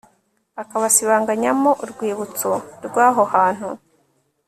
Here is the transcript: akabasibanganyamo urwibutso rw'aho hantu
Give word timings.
akabasibanganyamo 0.61 1.71
urwibutso 1.83 2.51
rw'aho 2.85 3.23
hantu 3.33 3.69